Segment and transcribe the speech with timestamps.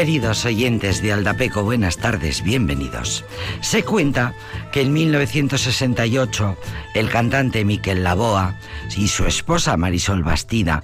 [0.00, 3.22] Queridos oyentes de Aldapeco, buenas tardes, bienvenidos.
[3.60, 4.32] Se cuenta
[4.72, 6.56] que en 1968
[6.94, 8.54] el cantante Miquel Laboa
[8.96, 10.82] y su esposa Marisol Bastida,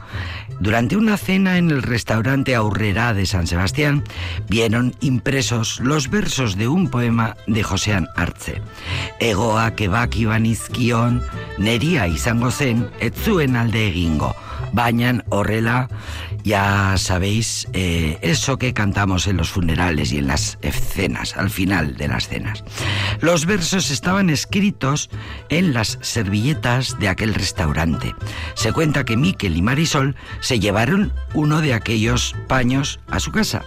[0.61, 4.05] durante una cena en el restaurante Aurrera de San Sebastián,
[4.51, 8.61] vieron impresos los versos de un poema de Josean Arce.
[9.19, 11.23] Egoa kebaki banizkion,
[11.57, 14.37] neria izango zen, etzuen alde egingo,
[14.73, 15.89] bañan horrela
[16.47, 21.97] ya sabéis eh, eso que cantamos en los funerales y en las cenas, al final
[21.97, 22.63] de las cenas.
[23.21, 25.11] Los versos estaban escritos
[25.49, 28.15] en las servilletas de aquel restaurante.
[28.55, 33.63] Se cuenta que Miquel y Marisol se llevaron uno de aquellos paños a su casa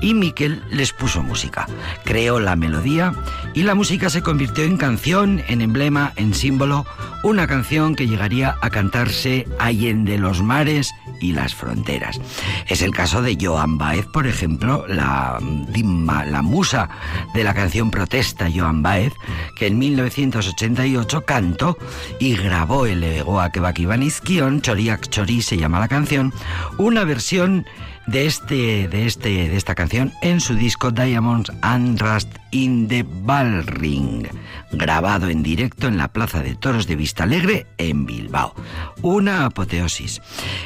[0.00, 1.66] y Miquel les puso música.
[2.04, 3.12] Creó la melodía
[3.54, 6.86] y la música se convirtió en canción, en emblema, en símbolo,
[7.24, 12.20] una canción que llegaría a cantarse allende los mares y las fronteras.
[12.66, 16.88] Es el caso de Joan Baez, por ejemplo, la, la musa
[17.34, 19.12] de la canción Protesta, Joan Baez,
[19.56, 21.76] que en 1988 cantó
[22.18, 26.32] y grabó el Egoa Kebakibanizkion, Choriak Chori se llama la canción,
[26.78, 27.66] una versión
[28.06, 33.04] de este de este de esta canción en su disco Diamonds and Rust in the
[33.04, 34.28] Ballring,
[34.72, 38.54] grabado en directo en la Plaza de Toros de Vista Alegre en Bilbao.
[39.02, 40.20] Una apoteosis.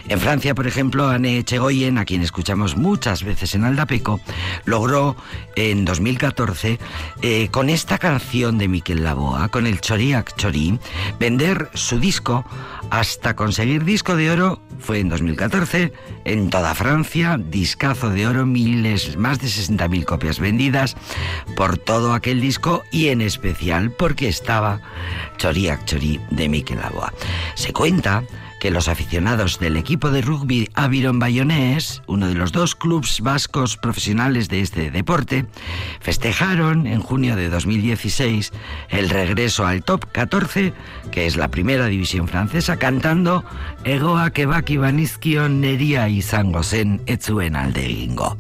[0.09, 4.21] En Francia, por ejemplo, Anne Echegoyen, a quien escuchamos muchas veces en Aldapeco,
[4.65, 5.17] logró
[5.57, 6.79] en 2014
[7.23, 10.79] eh, con esta canción de Miquel Laboa, con el Choriac Chorí,
[11.19, 12.45] vender su disco
[12.91, 15.93] hasta conseguir disco de oro fue en 2014
[16.25, 20.97] en toda Francia, discazo de oro, miles, más de 60.000 copias vendidas
[21.57, 24.81] por todo aquel disco y en especial porque estaba
[25.37, 27.13] Choriac Chori de Miquel Laboa.
[27.55, 28.25] Se cuenta
[28.65, 33.77] que los aficionados del equipo de rugby Aviron Bayonés, uno de los dos clubes vascos
[33.77, 35.45] profesionales de este deporte,
[36.01, 38.53] festejaron en junio de 2016
[38.89, 40.73] el regreso al top 14,
[41.11, 43.45] que es la primera división francesa, cantando
[43.85, 48.39] Egoa kebaki banizkion neria izango zen etzuen alde egingo.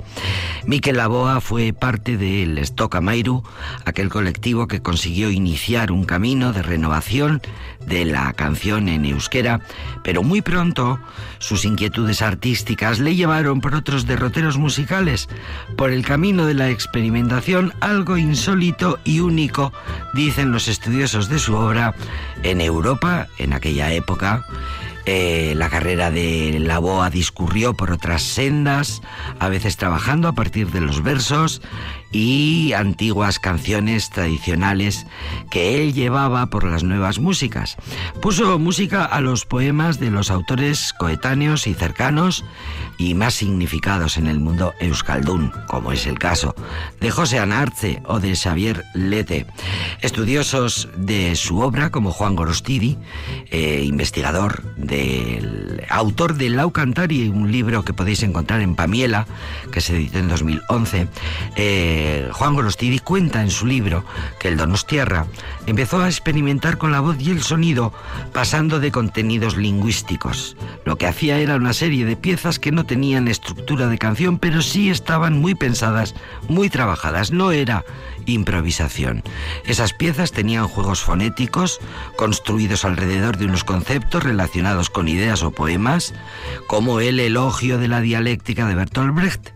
[0.64, 3.42] Mikel Laboa fue parte del Stock Amairu,
[3.84, 7.42] aquel colectivo que consiguió iniciar un camino de renovación
[7.86, 9.60] de la canción en euskera,
[10.02, 10.98] pero muy pronto
[11.38, 15.28] sus inquietudes artísticas le llevaron por otros derroteros musicales,
[15.76, 19.72] por el camino de la experimentación, algo insólito y único,
[20.14, 21.94] dicen los estudiosos de su obra,
[22.42, 24.44] en Europa, en aquella época,
[25.06, 29.02] eh, la carrera de la boa discurrió por otras sendas,
[29.38, 31.60] a veces trabajando a partir de los versos
[32.12, 35.06] y antiguas canciones tradicionales
[35.50, 37.76] que él llevaba por las nuevas músicas.
[38.22, 42.44] Puso música a los poemas de los autores coetáneos y cercanos
[42.98, 46.54] y más significados en el mundo euskaldún, como es el caso
[47.00, 49.46] de José Anarce o de Xavier Lete.
[50.00, 52.96] Estudiosos de su obra, como Juan Gorostidi,
[53.50, 59.26] eh, investigador del autor de Lau Cantari, un libro que podéis encontrar en Pamiela,
[59.72, 61.08] que se editó en 2011,
[61.56, 64.04] eh, Juan Gorostidi cuenta en su libro
[64.38, 65.26] que el Donostierra
[65.66, 67.92] empezó a experimentar con la voz y el sonido,
[68.32, 70.56] pasando de contenidos lingüísticos.
[70.84, 74.62] Lo que hacía era una serie de piezas que no tenían estructura de canción, pero
[74.62, 76.14] sí estaban muy pensadas,
[76.48, 77.30] muy trabajadas.
[77.30, 77.84] No era
[78.26, 79.22] improvisación.
[79.64, 81.80] Esas piezas tenían juegos fonéticos
[82.16, 86.14] construidos alrededor de unos conceptos relacionados con ideas o poemas,
[86.66, 89.50] como el elogio de la dialéctica de Bertolt Brecht,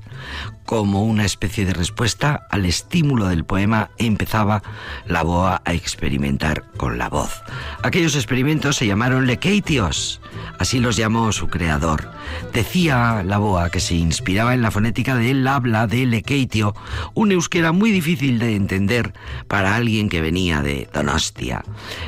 [0.65, 4.63] como una especie de respuesta al estímulo del poema, empezaba
[5.07, 7.43] la boa a experimentar con la voz.
[7.83, 10.21] Aquellos experimentos se llamaron lekeitios,
[10.59, 12.11] así los llamó su creador.
[12.53, 16.75] Decía la boa que se inspiraba en la fonética del habla de lekeitio,
[17.15, 19.15] un euskera muy difícil de entender
[19.47, 21.65] para alguien que venía de Donostia.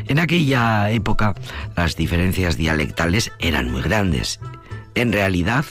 [0.06, 1.34] En aquella época
[1.76, 4.38] las diferencias dialectales eran muy grandes
[4.94, 5.64] en realidad,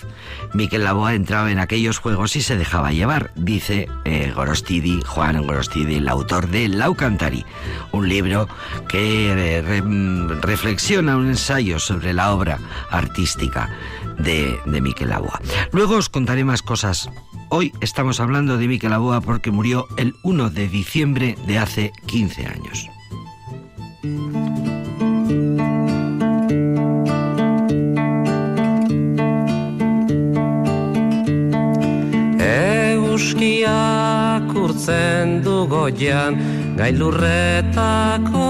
[0.53, 5.95] Miquel Laboa entraba en aquellos juegos y se dejaba llevar, dice eh, Gorostidi, Juan Gorostidi,
[5.95, 7.45] el autor de Laucantari,
[7.91, 8.47] un libro
[8.87, 9.81] que eh,
[10.41, 12.59] reflexiona un ensayo sobre la obra
[12.91, 13.69] artística
[14.17, 15.41] de, Miquel Laboa.
[15.71, 17.09] Luego os contaré más cosas.
[17.49, 22.45] Hoy estamos hablando de Miquel Laboa porque murió el 1 de diciembre de hace 15
[22.45, 22.89] años.
[33.19, 36.39] Euskiak urtzen du goian,
[36.79, 38.47] gailurretako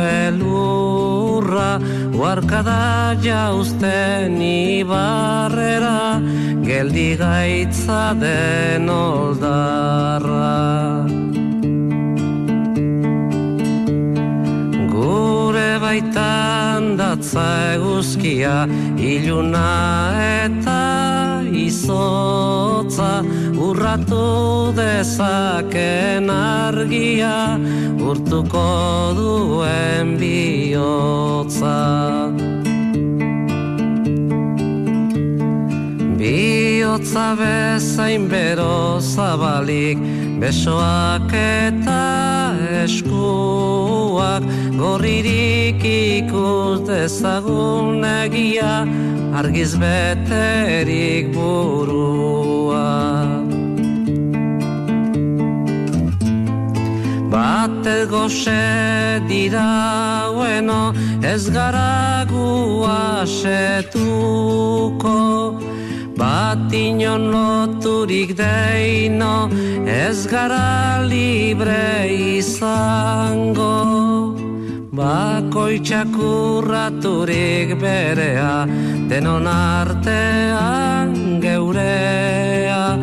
[0.00, 1.18] elurra.
[1.38, 1.78] lurra
[2.18, 6.20] Uarkada jauzten ibarrera
[6.66, 11.06] Geldi gaitza den oldarra
[14.92, 18.56] Gure baitan datza eguzkia
[18.98, 19.68] Iluna
[20.44, 21.07] eta
[21.66, 23.22] izotza
[23.66, 27.58] urratu dezaken argia
[28.10, 28.66] urtuko
[29.18, 31.78] duen bihotza.
[36.18, 39.98] Bihotza bezain bero zabalik
[40.40, 42.17] besoak eta
[42.88, 44.42] eskuak
[44.80, 48.74] gorririk ikus dezagun egia
[49.40, 52.88] argiz beterik burua.
[57.32, 58.64] Bate goxe
[59.28, 59.72] dira
[60.38, 60.80] bueno,
[61.22, 63.58] ez gara guasetuko,
[65.60, 65.77] bat
[66.72, 69.48] inon loturik deino,
[69.86, 72.08] ez gara libre
[72.38, 73.76] izango.
[74.98, 78.66] Bakoitxak urraturik berea,
[79.10, 82.98] denon artean geurea,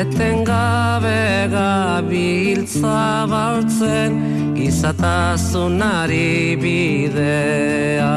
[0.00, 4.20] eten gabe gabiltza baltzen,
[4.58, 8.14] gizatazunari bidea.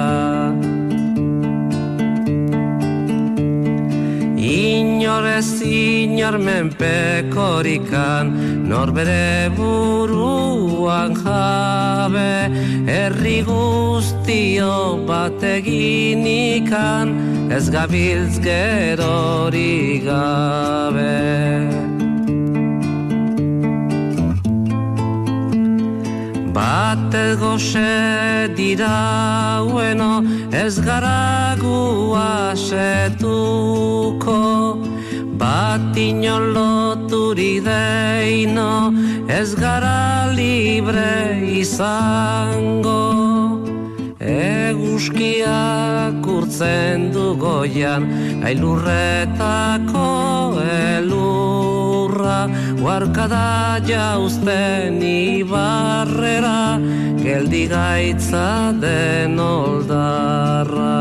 [5.00, 8.28] Inor ez inor menpekorikan
[8.68, 12.52] Norbere buruan jabe
[12.84, 17.16] Herri guztio bat eginikan
[17.48, 21.16] Ez gabiltz gerori gabe.
[26.52, 29.64] Bat goxe dira
[30.52, 32.60] ez gara guasetuko
[34.20, 34.89] Bat
[36.00, 38.94] inon loturi deino
[39.28, 43.04] ez gara libre izango.
[44.20, 45.46] Eguzkiak
[46.28, 48.04] urtzen du goian
[48.44, 50.08] ailurretako
[50.62, 52.48] elurra.
[52.82, 56.80] Huarkada jauzten ibarrera
[57.24, 61.00] geldi gaitza den oldarra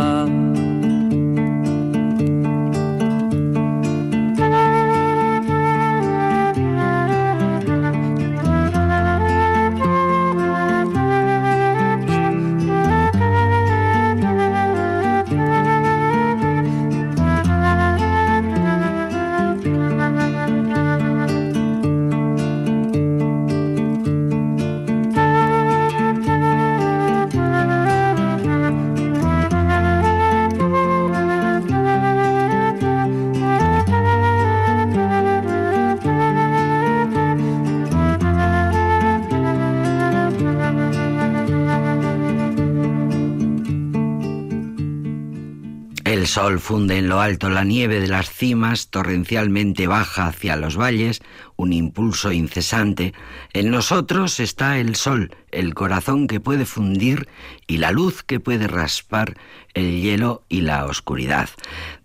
[46.28, 51.22] sol funde en lo alto la nieve de las cimas, torrencialmente baja hacia los valles,
[51.56, 53.14] un impulso incesante.
[53.52, 57.28] En nosotros está el sol, el corazón que puede fundir
[57.66, 59.34] y la luz que puede raspar
[59.74, 61.48] el hielo y la oscuridad.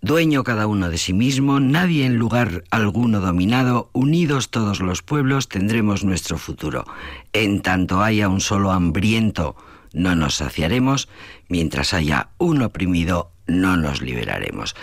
[0.02, 5.50] Dueño cada uno de sí mismo, nadie en lugar alguno dominado, unidos todos los pueblos
[5.50, 6.86] tendremos nuestro futuro.
[7.34, 9.56] En tanto haya un solo hambriento,
[9.94, 11.10] no nos saciaremos,
[11.50, 14.76] mientras haya un oprimido, no nos liberaremos.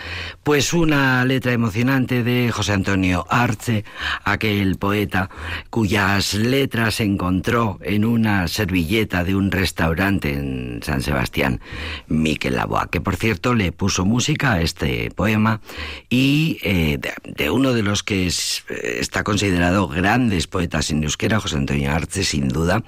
[0.42, 3.84] Pues una letra emocionante de José Antonio Arce,
[4.24, 5.30] aquel poeta
[5.70, 11.60] cuyas letras encontró en una servilleta de un restaurante en San Sebastián,
[12.08, 15.60] Miquel Laboa, que por cierto le puso música a este poema
[16.08, 21.92] y eh, de, uno de los que está considerado grandes poetas en euskera, José Antonio
[21.92, 22.82] Arce, sin duda,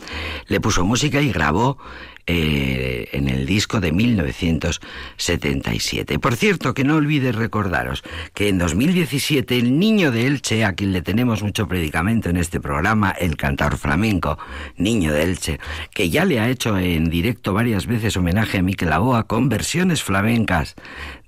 [0.46, 1.78] le puso música y grabó
[2.26, 6.18] eh, en el disco de 1977.
[6.18, 8.02] Por cierto, que no olvide recordaros
[8.34, 12.60] que en 2017 el niño de Elche, a quien le tenemos mucho predicamento en este
[12.60, 14.38] programa, el cantor flamenco,
[14.76, 15.58] niño de Elche,
[15.92, 20.02] que ya le ha hecho en directo varias veces homenaje a Miquel Aboa con versiones
[20.02, 20.76] flamencas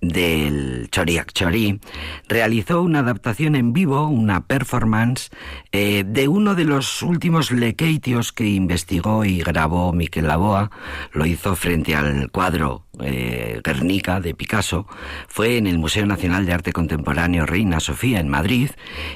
[0.08, 1.80] del Choriac Chorí,
[2.28, 5.30] realizó una adaptación en vivo, una performance,
[5.73, 10.70] eh, de uno de los últimos lequeitios que investigó y grabó Miquel Laboa,
[11.12, 14.86] lo hizo frente al cuadro eh, Guernica de Picasso,
[15.28, 18.70] fue en el Museo Nacional de Arte Contemporáneo Reina Sofía en Madrid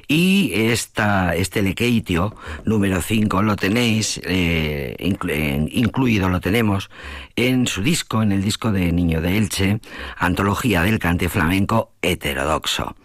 [0.06, 6.90] y esta, este lequeitio número 5 lo tenéis eh, incluido, lo tenemos
[7.36, 9.80] en su disco, en el disco de Niño de Elche,
[10.16, 12.96] Antología del Cante Flamenco Heterodoxo.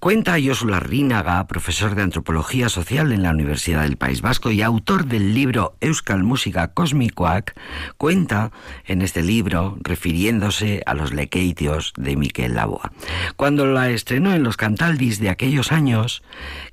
[0.00, 5.04] Cuenta Joshua Rínaga, profesor de antropología social en la Universidad del País Vasco y autor
[5.04, 7.54] del libro Euskal Música Cosmicoac,
[7.98, 8.50] cuenta
[8.86, 12.92] en este libro refiriéndose a los lequeitios de Miquel Laboa.
[13.36, 16.22] Cuando la estrenó en los Cantaldis de aquellos años,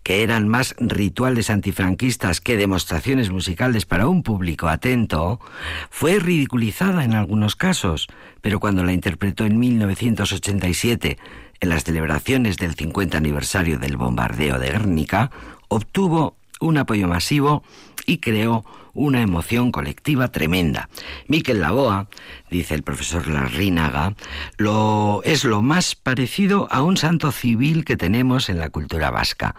[0.03, 5.41] que eran más rituales antifranquistas que demostraciones musicales para un público atento,
[5.89, 8.07] fue ridiculizada en algunos casos,
[8.39, 11.17] pero cuando la interpretó en 1987
[11.59, 15.31] en las celebraciones del 50 aniversario del bombardeo de Guernica,
[15.67, 17.63] obtuvo un apoyo masivo
[18.07, 18.65] y creó
[18.97, 20.89] una emoción colectiva tremenda.
[21.27, 22.07] Miquel Laboa,
[22.49, 24.15] dice el profesor Larrínaga,
[24.57, 29.55] lo, es lo más parecido a un santo civil que tenemos en la cultura vasca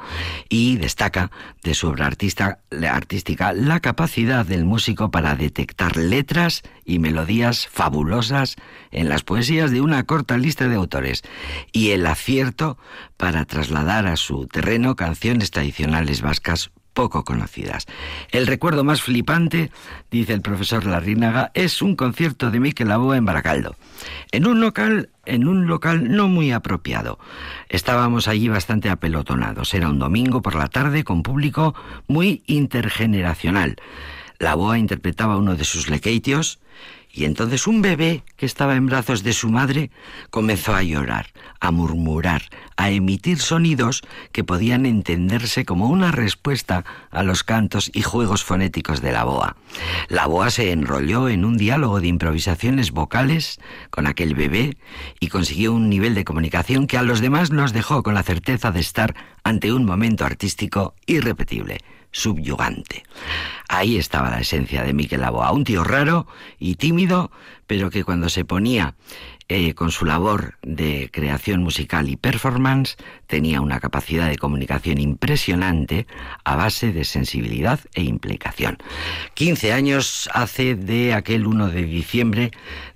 [0.49, 1.31] y destaca
[1.63, 8.57] de su obra artística la capacidad del músico para detectar letras y melodías fabulosas
[8.91, 11.23] en las poesías de una corta lista de autores
[11.71, 12.77] y el acierto
[13.17, 17.87] para trasladar a su terreno canciones tradicionales vascas poco conocidas.
[18.31, 19.71] El recuerdo más flipante,
[20.11, 23.77] dice el profesor Larrínaga, es un concierto de Miquel Laboa en Baracaldo.
[24.33, 27.19] En un local, en un local no muy apropiado.
[27.69, 29.75] Estábamos allí bastante apelotonados.
[29.75, 31.75] Era un domingo por la tarde con público
[32.07, 33.77] muy intergeneracional.
[34.39, 36.61] Laboa interpretaba uno de sus lequeitios
[37.13, 39.91] y entonces un bebé que estaba en brazos de su madre
[40.31, 41.29] comenzó a llorar,
[41.61, 42.43] a murmurar,
[42.77, 49.01] a emitir sonidos que podían entenderse como una respuesta a los cantos y juegos fonéticos
[49.01, 49.57] de la boa.
[50.09, 53.59] La boa se enrolló en un diálogo de improvisaciones vocales
[53.91, 54.77] con aquel bebé
[55.19, 58.71] y consiguió un nivel de comunicación que a los demás nos dejó con la certeza
[58.71, 61.79] de estar ante un momento artístico irrepetible
[62.11, 63.05] subyugante.
[63.69, 66.27] Ahí estaba la esencia de Miquel Laboa, un tío raro
[66.59, 67.31] y tímido,
[67.67, 68.95] pero que cuando se ponía
[69.51, 72.97] eh, con su labor de creación musical y performance
[73.27, 76.07] tenía una capacidad de comunicación impresionante
[76.45, 78.77] a base de sensibilidad e implicación.
[79.35, 82.51] 15 años hace de aquel 1 de diciembre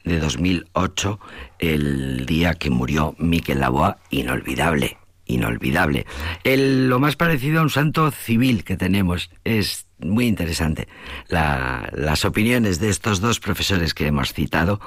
[0.05, 1.21] de 2008,
[1.59, 6.07] el día que murió Miquel Laboa, inolvidable inolvidable.
[6.45, 10.89] El, lo más parecido a un santo civil que tenemos es muy interesante
[11.29, 14.81] las opiniones de estos dos profesores que hemos citado.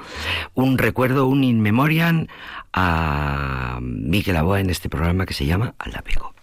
[0.54, 2.26] Un recuerdo, un in memoriam
[2.72, 6.34] a Miquel Aboa en este programa que se llama Aldapego.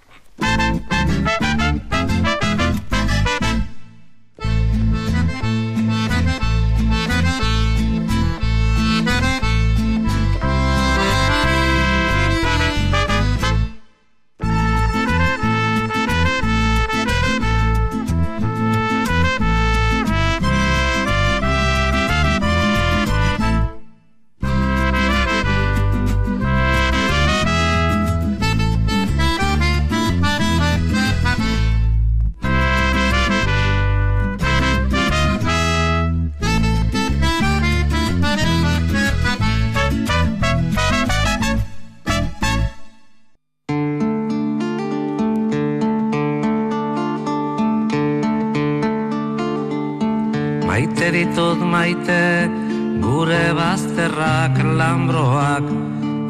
[54.44, 55.64] Bazterrak lambroak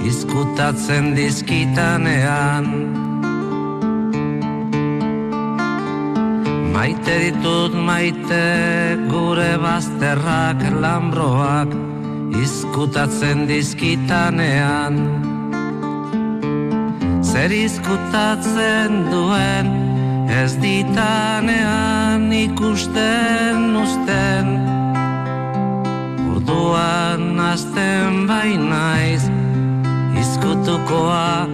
[0.06, 2.66] izkutatzen dizkitanean.
[6.74, 11.74] Maite ditut maite gure bazterrak lambroak
[12.38, 14.94] izkutatzen dizkitanean.
[17.24, 19.74] Zer izkutatzen duen
[20.30, 24.83] ez ditanean ikusten usten
[26.64, 29.24] orduan azten bainaiz
[30.20, 31.48] izkutukoa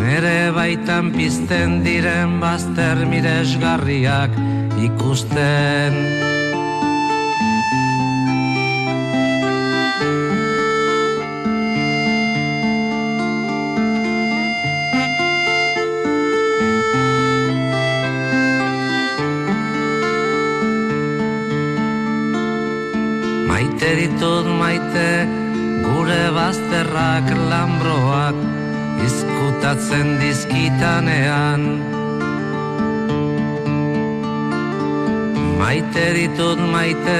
[0.00, 4.36] nere baitan pizten diren bazter miresgarriak
[4.88, 6.39] ikusten
[24.00, 25.28] ditut maite
[25.84, 28.36] gure bazterrak lambroak
[29.04, 31.64] izkutatzen dizkitanean.
[35.60, 37.18] Maite ditut maite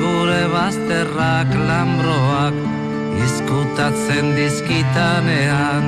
[0.00, 2.58] gure bazterrak lambroak
[3.26, 5.86] izkutatzen dizkitanean.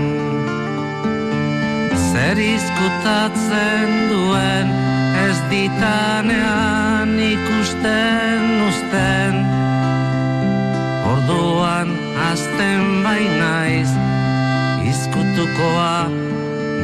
[2.13, 4.71] Zer izkutatzen duen
[5.25, 9.62] ez ditanean ikusten usten
[11.23, 13.91] Orduan azten bainaiz
[14.91, 16.09] izkutukoa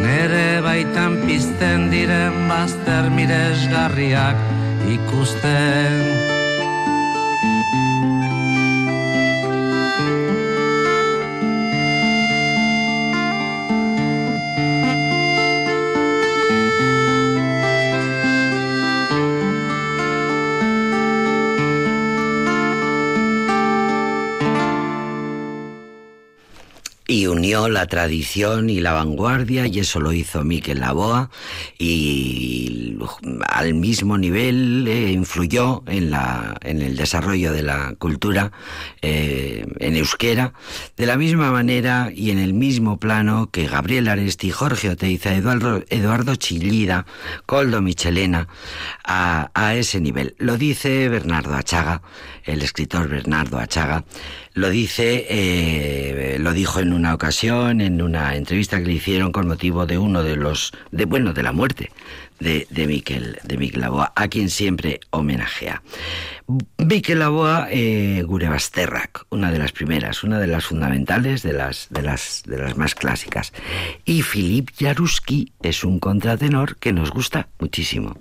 [0.04, 4.38] Nere baitan pizten diren bazter miresgarriak
[4.94, 6.37] ikusten
[27.08, 31.30] la tradición y la vanguardia y eso lo hizo Miquel Laboa
[31.78, 32.96] y
[33.48, 38.52] al mismo nivel eh, influyó en, la, en el desarrollo de la cultura
[39.00, 40.52] eh, en euskera
[40.98, 45.82] de la misma manera y en el mismo plano que Gabriel Aresti, Jorge Oteiza, Eduardo,
[45.88, 47.06] Eduardo Chillida,
[47.46, 48.48] Coldo Michelena
[49.02, 50.34] a, a ese nivel.
[50.38, 52.02] Lo dice Bernardo Achaga,
[52.44, 54.04] el escritor Bernardo Achaga,
[54.58, 59.46] lo dice, eh, lo dijo en una ocasión, en una entrevista que le hicieron con
[59.46, 61.90] motivo de uno de los, de bueno, de la muerte
[62.40, 65.82] de, de Miquel, de Miquel Laboa, a quien siempre homenajea.
[66.78, 72.02] Miquel Laboa, eh, Gurebasterrak, una de las primeras, una de las fundamentales, de las, de
[72.02, 73.52] las, de las más clásicas.
[74.04, 78.16] Y Filip Jaruski es un contratenor que nos gusta muchísimo.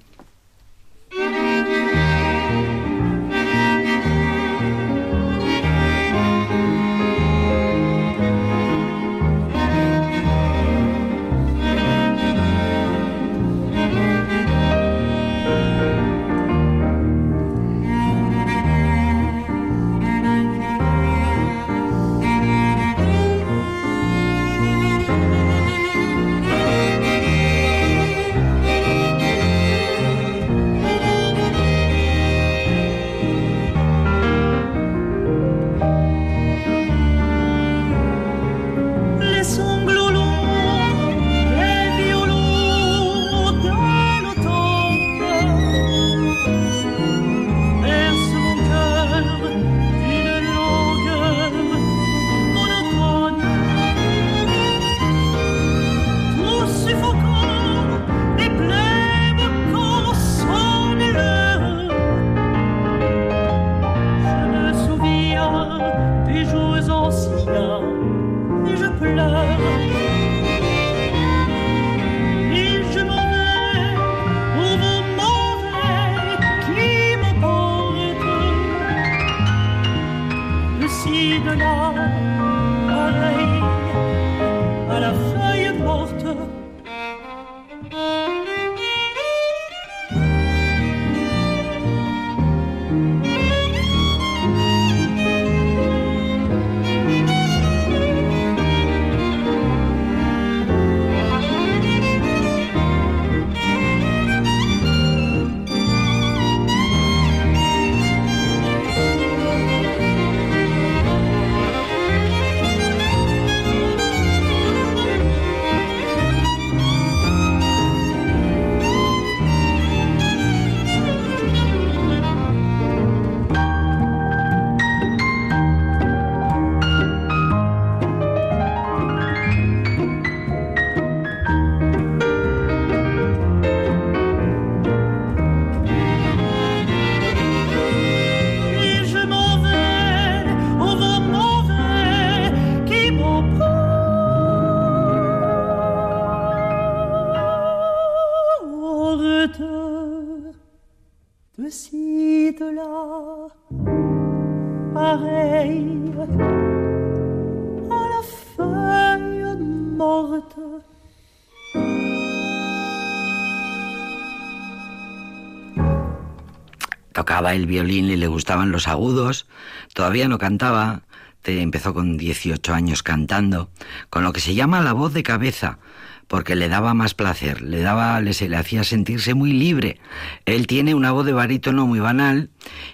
[167.12, 169.48] Tocaba el violín y le gustaban los agudos,
[169.96, 171.02] todavía no cantaba,
[171.44, 173.70] empezó con 18 años cantando,
[174.10, 175.80] con lo que se llama la voz de cabeza,
[176.28, 180.00] porque le daba más placer, le daba, le, se le hacía sentirse muy libre.
[180.46, 182.50] Él tiene una voz de barítono muy banal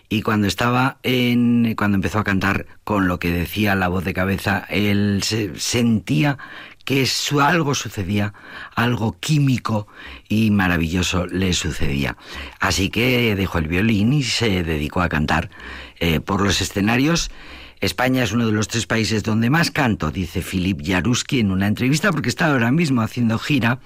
[0.09, 4.13] y cuando estaba en, cuando empezó a cantar con lo que decía la voz de
[4.13, 6.37] cabeza, él se sentía
[6.85, 8.33] que su, algo sucedía,
[8.75, 9.87] algo químico
[10.27, 12.17] y maravilloso le sucedía.
[12.59, 15.49] Así que dejó el violín y se dedicó a cantar
[15.99, 17.31] eh, por los escenarios
[17.83, 21.67] España es uno de los tres países donde más canto, dice Filip Jaruski en una
[21.67, 23.79] entrevista, porque está ahora mismo haciendo gira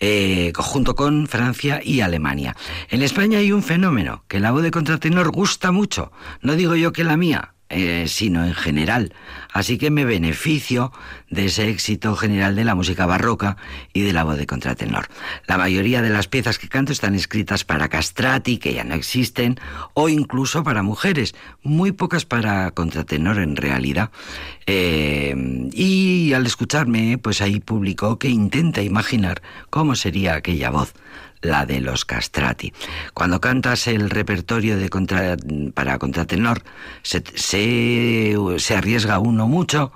[0.00, 2.56] eh, junto con Francia y Alemania.
[2.90, 6.10] En España hay un fenómeno, que la voz de contratenor gusta mucho.
[6.42, 9.12] No digo yo que la mía, eh, sino en general.
[9.52, 10.90] Así que me beneficio
[11.28, 13.56] de ese éxito general de la música barroca
[13.92, 15.08] y de la voz de contratenor.
[15.46, 19.58] La mayoría de las piezas que canto están escritas para castrati, que ya no existen,
[19.92, 24.10] o incluso para mujeres, muy pocas para contratenor en realidad.
[24.66, 25.34] Eh,
[25.72, 30.94] y al escucharme, pues hay público que intenta imaginar cómo sería aquella voz
[31.40, 32.72] la de los castrati.
[33.14, 34.88] Cuando cantas el repertorio de
[35.74, 36.62] para contratenor,
[37.02, 39.92] se, se, arriesga uno mucho,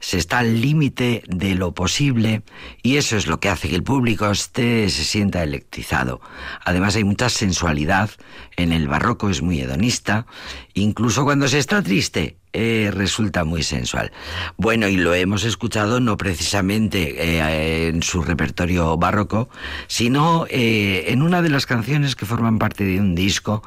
[0.00, 2.42] se está al límite de lo posible
[2.82, 6.20] y eso es lo que hace que el público esté, se sienta electrizado.
[6.64, 8.10] Además hay mucha sensualidad,
[8.56, 10.26] en el barroco es muy hedonista,
[10.74, 14.12] incluso cuando se está triste, eh, resulta muy sensual.
[14.56, 19.50] Bueno, y lo hemos escuchado no precisamente eh, en su repertorio barroco,
[19.88, 23.62] sino eh, en una de las canciones que forman parte de un disco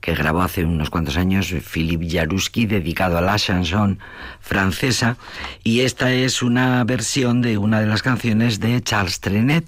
[0.00, 4.00] que grabó hace unos cuantos años Philippe Jaruski, dedicado a la chanson
[4.40, 5.16] francesa,
[5.62, 9.66] y esta es una versión de una de las canciones de Charles Trenet,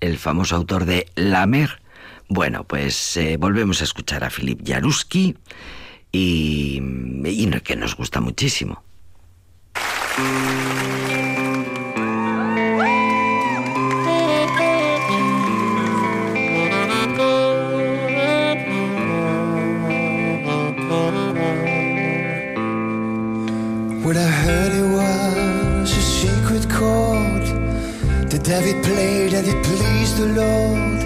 [0.00, 1.82] el famoso autor de La Mer.
[2.28, 5.36] Bueno, pues volvemos a escuchar a Philippe Jaruski
[6.14, 6.80] y,
[7.24, 8.82] y que nos gusta muchísimo.
[24.04, 27.42] What I heard it was a secret chord
[28.30, 31.00] that David played and it pleased the Lord.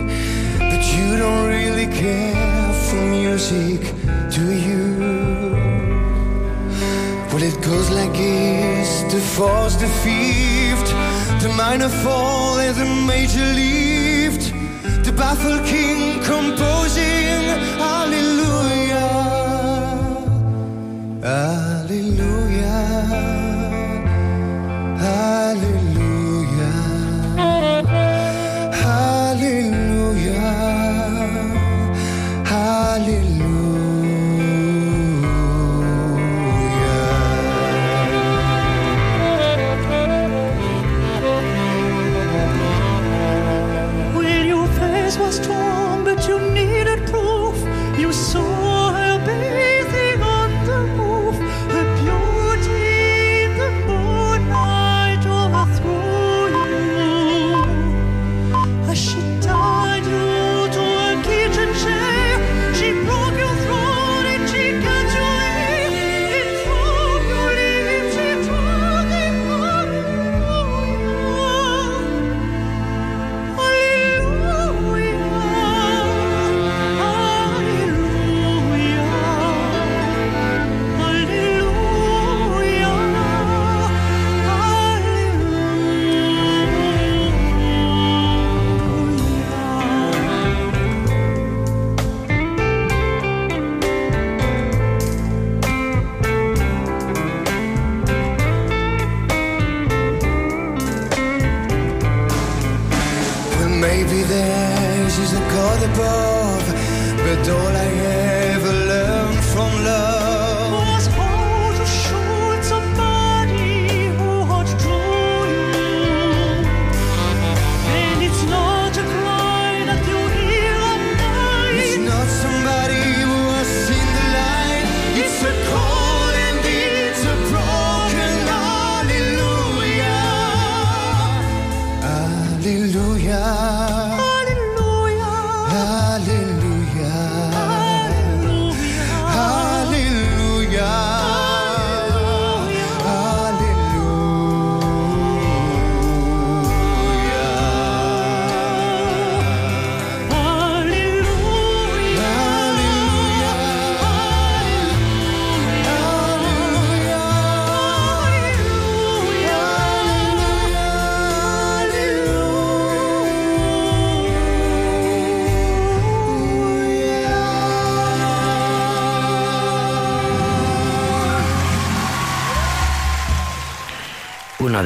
[0.59, 4.08] But you don't really care for music
[4.39, 4.85] to you.
[7.31, 10.91] Well, it goes like this the fourth, the fifth,
[11.43, 14.45] the minor fall, and the major lift.
[15.05, 17.45] The baffled king composing.
[17.85, 19.09] Hallelujah.
[21.31, 22.77] Hallelujah.
[25.07, 26.79] Hallelujah.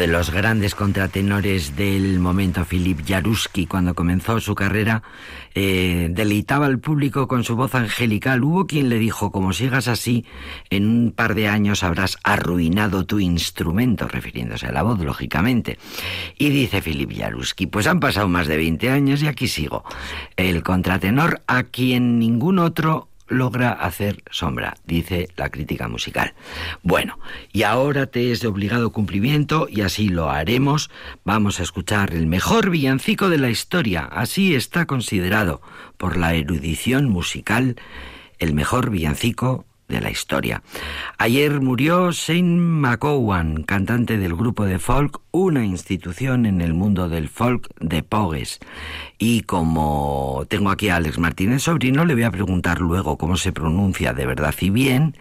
[0.02, 5.04] De los grandes contratenores del momento, Philip Jaruski, cuando comenzó su carrera,
[5.54, 8.42] eh, deleitaba al público con su voz angelical.
[8.42, 10.26] Hubo quien le dijo, como sigas así,
[10.70, 15.78] en un par de años habrás arruinado tu instrumento, refiriéndose a la voz, lógicamente.
[16.36, 19.84] Y dice Philip Jaruski, pues han pasado más de 20 años y aquí sigo.
[20.36, 26.34] El contratenor a quien ningún otro logra hacer sombra, dice la crítica musical.
[26.82, 27.18] Bueno,
[27.52, 30.90] y ahora te es de obligado cumplimiento y así lo haremos.
[31.24, 35.60] Vamos a escuchar el mejor villancico de la historia, así está considerado
[35.96, 37.76] por la erudición musical
[38.38, 40.62] el mejor villancico de la historia.
[41.18, 47.28] Ayer murió Shane McGowan, cantante del grupo de folk, una institución en el mundo del
[47.28, 48.58] folk de Pogues.
[49.18, 53.52] Y como tengo aquí a Alex Martínez Sobrino, le voy a preguntar luego cómo se
[53.52, 55.14] pronuncia de verdad y bien.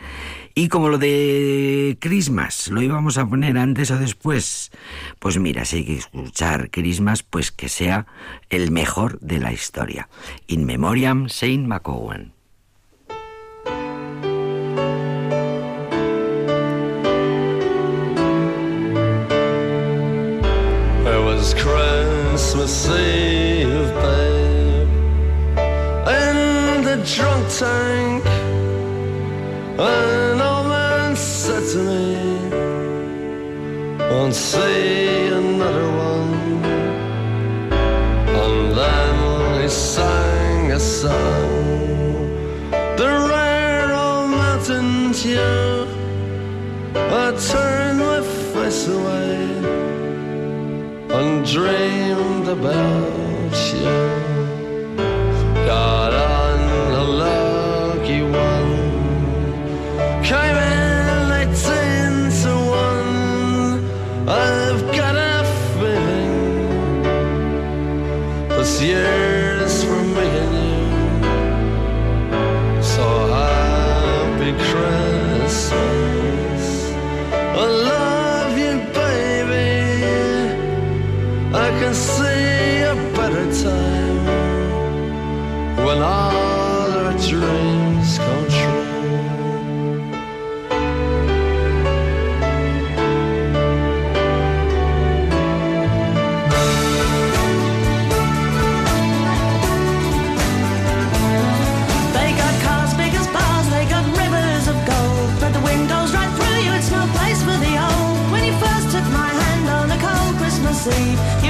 [0.56, 4.72] Y como lo de Christmas, ¿lo íbamos a poner antes o después?
[5.20, 8.08] Pues mira, si hay que escuchar Christmas, pues que sea
[8.50, 10.10] el mejor de la historia.
[10.48, 12.41] In Memoriam Saint McGowan.
[22.52, 24.90] Christmas Eve, babe,
[26.20, 28.26] in the drunk tank.
[29.80, 32.16] An old man said to me,
[34.10, 36.66] Won't see another one.
[38.44, 42.28] And then he sang a song,
[42.98, 45.88] the rare old mountain tune.
[46.98, 49.42] I turned my face away
[51.18, 51.91] and dreamed
[52.52, 54.11] about you.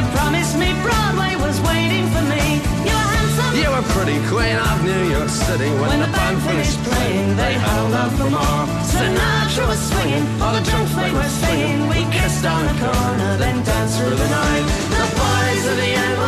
[0.02, 2.44] You promised me Broadway was waiting for me.
[2.88, 3.54] You were handsome.
[3.62, 7.54] You were pretty queen of New York City when, When the band finished playing, they
[7.54, 8.64] held out for more.
[8.92, 11.88] Sinatra was swinging, all the drunks they were singing.
[11.88, 14.66] We kissed on the corner, then danced through the night.
[15.00, 16.21] The boys of the NYPD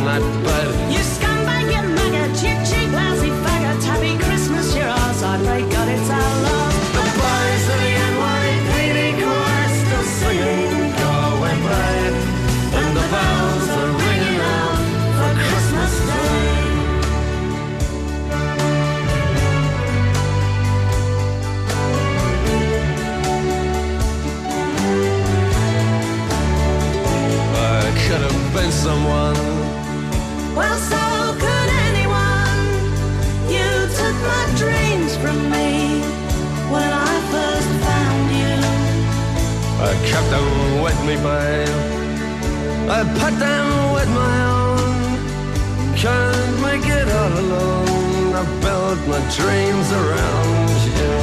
[0.00, 0.92] a dripping night bed.
[0.92, 3.82] You scumbag, you maggot, you cheap, lousy faggot.
[3.84, 5.22] Happy Christmas, you're ours.
[5.22, 6.74] I pray God it's our love.
[6.94, 11.56] The boys of the NYPD choir still singing, "Go away,
[12.78, 14.78] and the bells are ringing out
[15.16, 16.48] for Christmas Day.
[27.52, 29.39] I could have been someone.
[41.10, 41.68] Me, babe.
[42.88, 45.96] I put them with my own.
[45.96, 48.34] Can't make it all alone.
[48.40, 51.16] I built my dreams around you.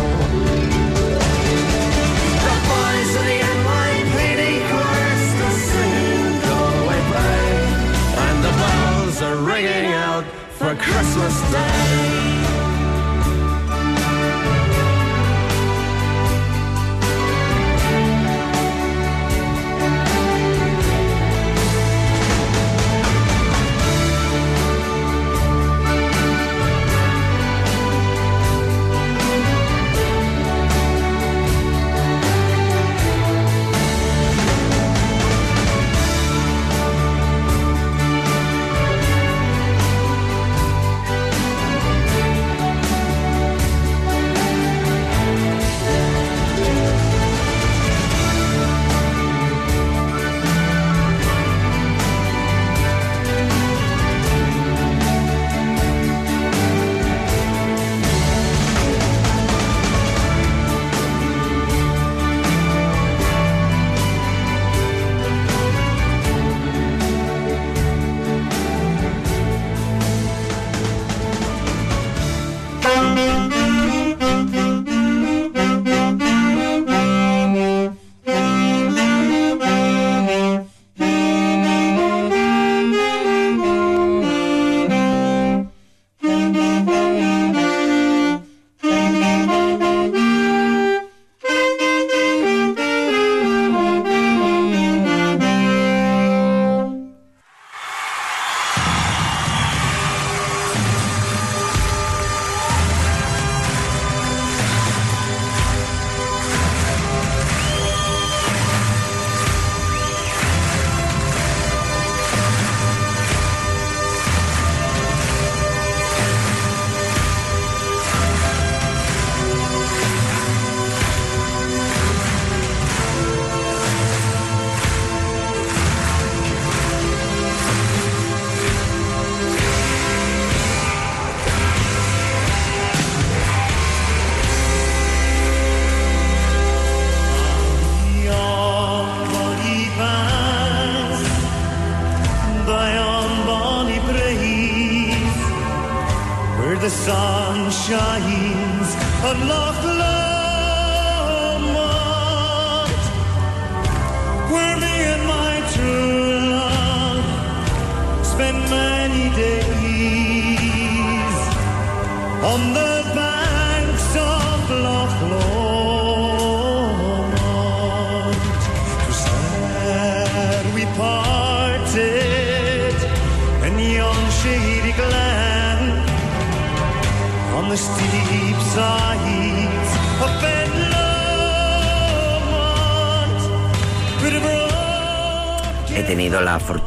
[2.45, 7.71] The boys of the NYPD chorus are singing, "Go away, babe,"
[8.25, 10.25] and the bells are ringing out
[10.57, 12.06] for Christmas Day.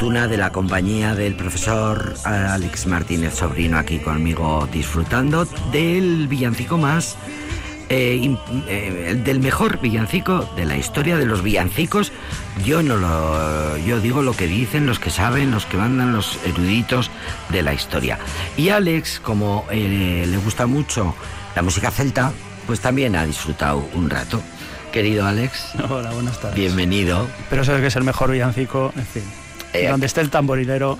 [0.00, 6.78] Fortuna de la compañía del profesor eh, Alex Martínez Sobrino aquí conmigo disfrutando del villancico
[6.78, 7.18] más,
[7.90, 8.34] eh,
[8.66, 12.12] eh, del mejor villancico de la historia de los villancicos.
[12.64, 16.38] Yo no lo, yo digo lo que dicen los que saben, los que mandan los
[16.46, 17.10] eruditos
[17.50, 18.18] de la historia.
[18.56, 21.14] Y Alex, como eh, le gusta mucho
[21.54, 22.32] la música celta,
[22.66, 24.40] pues también ha disfrutado un rato.
[24.92, 26.56] Querido Alex, Hola, buenas tardes.
[26.56, 27.28] bienvenido.
[27.50, 29.49] Pero de que es el mejor villancico, en fin.
[29.72, 30.98] Eh, donde esté el tamborilero,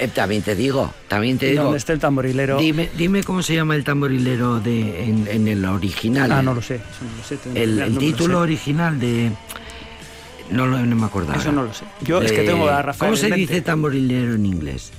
[0.00, 1.64] Eh, También te digo, también te digo.
[1.64, 2.56] donde esté el tamborilero.
[2.58, 6.32] Dime, dime cómo se llama el tamborilero de, en, en el original.
[6.32, 7.38] Ah, no lo sé, eso no lo sé.
[7.62, 8.42] El, mirar, el no me lo título sé.
[8.42, 9.32] original de.
[10.50, 11.32] No, lo- no me acuerdo.
[11.32, 11.52] Eso ahora.
[11.52, 11.84] no lo sé.
[12.02, 13.36] Yo es que tengo a Rafael ¿Cómo se mente.
[13.40, 14.92] dice tamborilero en inglés?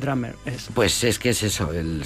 [0.00, 0.68] Drummer, es.
[0.74, 2.02] Pues es que es eso, el,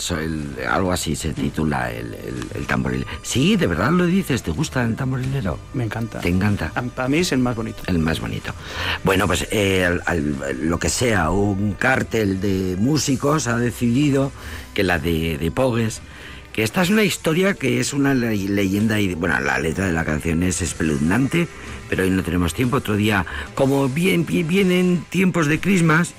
[0.68, 2.16] algo así se titula el,
[2.54, 3.08] el, tamborilero.
[3.22, 5.58] Sí, de verdad lo dices, ¿te gusta el tamborilero?
[5.74, 6.20] Me encanta.
[6.20, 6.70] Te encanta.
[6.94, 7.82] Para mí es el más bonito.
[7.86, 8.54] El más bonito.
[9.04, 14.32] Bueno, pues eh, al- al- lo que sea, un cártel de músicos ha decidido
[14.74, 16.00] que la de, de Pogues,
[16.52, 19.92] que esta es una historia que es una le- leyenda y bueno, la letra de
[19.92, 21.48] la canción es espeluznante,
[21.88, 22.76] pero hoy no tenemos tiempo.
[22.78, 26.14] Otro día, como bien, bien- vienen tiempos de Christmas,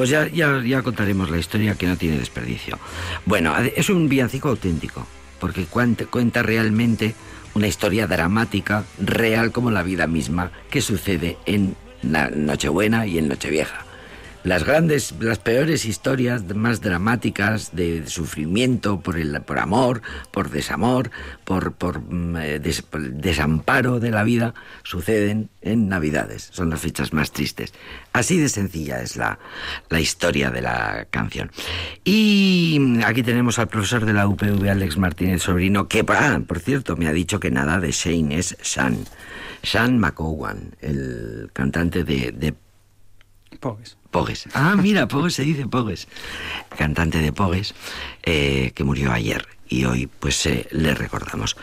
[0.00, 2.78] pues ya, ya, ya contaremos la historia que no tiene desperdicio.
[3.26, 5.06] Bueno, es un villancico auténtico,
[5.38, 7.14] porque cuenta, cuenta realmente
[7.52, 13.28] una historia dramática, real como la vida misma, que sucede en la Nochebuena y en
[13.28, 13.84] Nochevieja.
[14.42, 21.10] Las grandes, las peores historias más dramáticas de sufrimiento por el por amor, por desamor,
[21.44, 22.60] por, por, mm, eh,
[23.12, 26.48] desamparo de la vida suceden en Navidades.
[26.52, 27.74] Son las fechas más tristes.
[28.14, 29.38] Así de sencilla es la,
[29.90, 31.50] la historia de la canción.
[32.02, 36.96] Y aquí tenemos al profesor de la UPV, Alex Martínez Sobrino, que, ah, por cierto,
[36.96, 39.04] me ha dicho que nada de Shane es Sean.
[39.62, 42.54] Sean McCowan, el cantante de, de
[43.58, 43.99] Pogues.
[44.10, 44.48] Pogues.
[44.54, 46.08] Ah, mira, Pogues se dice Pogues.
[46.76, 47.74] Cantante de Pogues,
[48.22, 49.46] eh, que murió ayer.
[49.72, 51.56] Y hoy, pues, eh, le recordamos.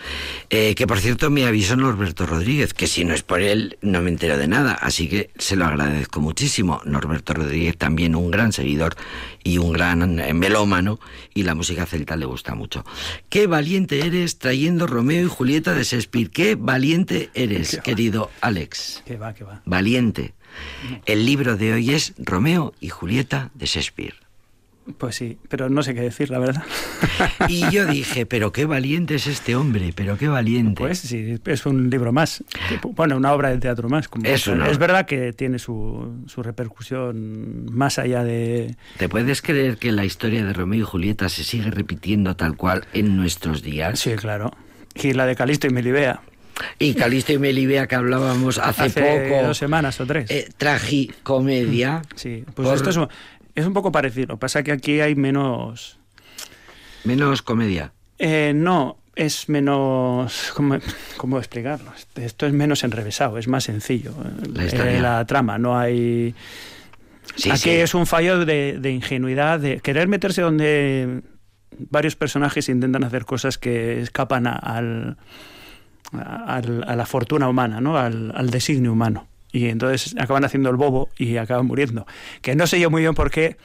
[0.50, 4.02] Eh, que, por cierto, me avisó Norberto Rodríguez, que si no es por él, no
[4.02, 4.72] me entero de nada.
[4.72, 6.80] Así que se lo agradezco muchísimo.
[6.86, 8.96] Norberto Rodríguez, también un gran seguidor
[9.44, 11.02] y un gran eh, melómano,
[11.34, 12.86] y la música celta le gusta mucho.
[13.28, 16.30] Qué valiente eres trayendo Romeo y Julieta de Shakespeare.
[16.30, 19.04] Qué valiente eres, Qué querido Alex.
[19.06, 19.62] Que va, que va.
[19.66, 20.34] Valiente.
[21.06, 24.16] El libro de hoy es Romeo y Julieta de Shakespeare.
[24.98, 26.64] Pues sí, pero no sé qué decir, la verdad.
[27.50, 30.76] Y yo dije, pero qué valiente es este hombre, pero qué valiente.
[30.82, 32.42] Pues sí, es un libro más.
[32.96, 34.08] Bueno, una obra de teatro más.
[34.08, 38.76] Como Es una- es verdad que tiene su, su repercusión más allá de...
[38.98, 42.86] ¿Te puedes creer que la historia de Romeo y Julieta se sigue repitiendo tal cual
[42.94, 44.00] en nuestros días?
[44.00, 44.54] Sí, claro.
[44.96, 46.22] Y la de Calisto y Melibea.
[46.80, 50.30] Y Calisto y Melibea que hablábamos hace, Hace poco, dos semanas o tres.
[50.32, 52.02] eh, tragicomedia.
[52.16, 53.08] Sí, pues por- esto es un,
[53.56, 54.28] es un poco parecido.
[54.30, 55.98] Lo que pasa es que aquí hay menos...
[57.04, 57.94] Menos comedia.
[58.20, 60.52] Eh, no, es menos...
[60.56, 60.78] ¿cómo,
[61.18, 61.92] cómo explicarlo?
[62.16, 64.14] Esto es menos enrevesado, es más sencillo.
[64.54, 66.34] La Eh, la trama, no hay...
[67.36, 67.70] Sí, Aquí sí.
[67.72, 71.22] es un fallo de, de ingenuidad, de querer meterse donde
[71.78, 75.18] varios personajes intentan hacer cosas que escapan a, al,
[76.14, 77.98] a, a la fortuna humana, ¿no?
[77.98, 79.28] al, al designio humano.
[79.52, 82.06] Y entonces acaban haciendo el bobo y acaban muriendo.
[82.42, 83.58] Que no sé yo muy bien por qué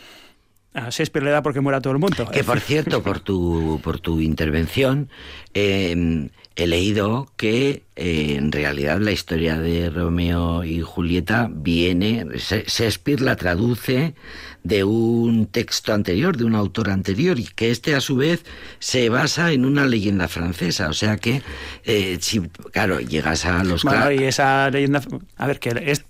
[0.75, 2.29] a Shakespeare le da porque muera todo el mundo.
[2.31, 5.09] Que por cierto, por tu, por tu intervención,
[5.55, 13.21] eh, he leído que eh, en realidad la historia de Romeo y Julieta viene, Shakespeare
[13.21, 14.15] la traduce
[14.63, 18.45] de un texto anterior, de un autor anterior, y que este a su vez
[18.79, 20.89] se basa en una leyenda francesa.
[20.89, 21.43] O sea que,
[21.85, 22.41] eh, si,
[22.73, 23.83] claro, llegas a los...
[23.83, 25.03] Bueno, y esa leyenda.
[25.37, 26.05] A ver, que es.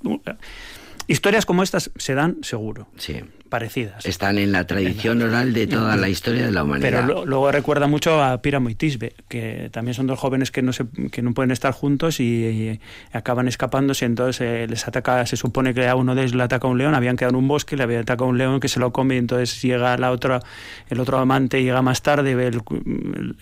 [1.06, 3.20] Historias como estas se dan seguro, Sí.
[3.52, 4.06] Parecidas.
[4.06, 6.90] Están en la tradición oral de toda la historia de la humanidad.
[6.90, 10.62] Pero lo- luego recuerda mucho a Píramo y Tisbe, que también son dos jóvenes que
[10.62, 12.80] no se, que no pueden estar juntos y, y
[13.12, 14.06] acaban escapándose.
[14.06, 16.94] Entonces eh, les ataca, se supone que a uno de ellos le ataca un león,
[16.94, 19.18] habían quedado en un bosque, le había atacado un león que se lo come y
[19.18, 20.40] entonces llega la otra,
[20.88, 22.62] el otro amante llega más tarde, ve el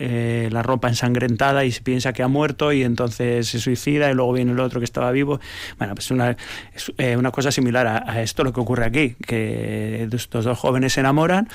[0.00, 4.14] eh, la ropa ensangrentada y se piensa que ha muerto y entonces se suicida y
[4.14, 5.38] luego viene el otro que estaba vivo.
[5.78, 6.36] Bueno, pues una,
[6.74, 10.58] es eh, una cosa similar a, a esto lo que ocurre aquí, que estos dos
[10.58, 11.48] jóvenes se enamoran.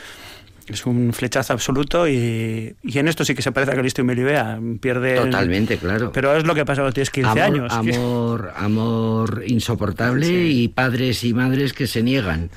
[0.67, 4.03] Es un flechazo absoluto y, y en esto sí que se parece a Calisto y
[4.03, 4.59] Melibea.
[4.81, 5.15] Pierde.
[5.15, 6.11] Totalmente, claro.
[6.11, 7.73] Pero es lo que pasa cuando tienes 15 amor, años.
[7.73, 12.49] Amor, amor insoportable y padres y madres que se niegan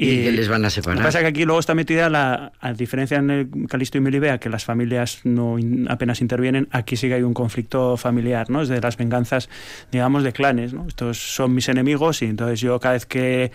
[0.00, 1.02] y, que les van a Lo que separar.
[1.02, 4.38] pasa es que aquí luego está metida la a diferencia en el Calisto y Melibea,
[4.38, 8.62] que las familias no apenas intervienen, aquí sí que hay un conflicto familiar, ¿no?
[8.62, 9.50] Es de las venganzas,
[9.92, 10.86] digamos, de clanes, ¿no?
[10.88, 13.52] Estos son mis enemigos y entonces yo cada vez que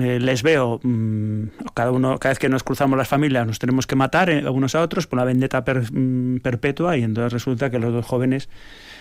[0.00, 1.42] eh, les veo, mm,
[1.74, 4.74] cada uno, cada vez que nos cruzamos las familias, nos tenemos que matar eh, unos
[4.74, 8.48] a otros por la vendetta mm, perpetua y entonces resulta que los dos jóvenes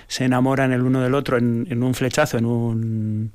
[0.07, 3.31] se enamoran el uno del otro en, un flechazo, en un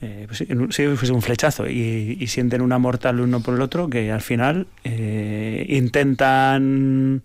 [0.00, 3.54] eh, pues en un, sí, pues un flechazo y, sienten un amor tal uno por
[3.54, 7.22] el otro que al final eh, intentan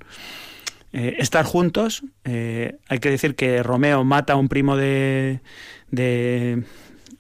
[0.94, 2.04] estar juntos.
[2.26, 5.40] Hay que decir que Romeo mata a un primo de,
[5.92, 6.64] de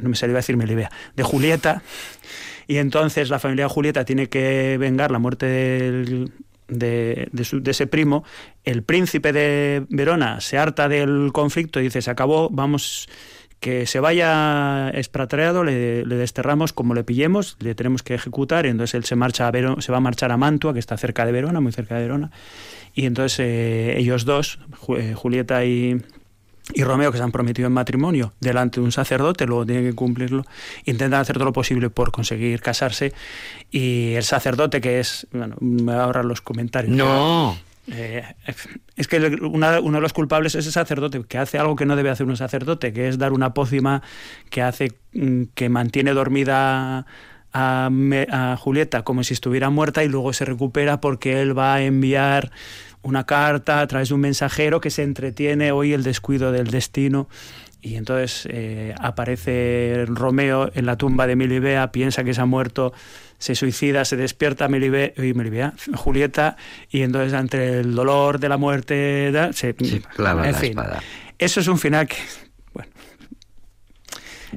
[0.01, 1.81] no me salió a decir Melibea, de Julieta.
[2.67, 5.45] Y entonces la familia de Julieta tiene que vengar la muerte
[6.67, 8.23] de, de su- de ese primo.
[8.63, 13.09] El príncipe de Verona se harta del conflicto y dice, se acabó, vamos,
[13.59, 18.69] que se vaya expatriado, le, le desterramos como le pillemos, le tenemos que ejecutar, y
[18.69, 21.25] entonces él se, marcha a Vero- se va a marchar a Mantua, que está cerca
[21.25, 22.31] de Verona, muy cerca de Verona,
[22.95, 24.59] y entonces eh, ellos dos,
[24.97, 26.01] eh, Julieta y,
[26.73, 29.93] y Romeo, que se han prometido en matrimonio delante de un sacerdote, luego tienen que
[29.95, 30.43] cumplirlo,
[30.85, 33.13] intentan hacer todo lo posible por conseguir casarse
[33.71, 36.95] y el sacerdote que es, bueno, me voy a ahorrar los comentarios.
[36.95, 37.57] No,
[37.91, 38.23] Eh,
[38.95, 41.95] es que una- uno de los culpables es el sacerdote, que hace algo que no
[41.95, 44.03] debe hacer un sacerdote, que es dar una pócima
[44.51, 47.05] que hace mm, que mantiene dormida
[47.53, 52.51] a Julieta como si estuviera muerta y luego se recupera porque él va a enviar
[53.03, 57.27] una carta a través de un mensajero que se entretiene hoy el descuido del destino.
[57.83, 62.93] Y entonces eh, aparece Romeo en la tumba de Melibea, piensa que se ha muerto,
[63.39, 66.57] se suicida, se despierta Melibea, y Melibea, Julieta,
[66.91, 70.99] y entonces ante el dolor de la muerte da- se, clava en la fin, espada.
[71.39, 72.17] Eso es un final que,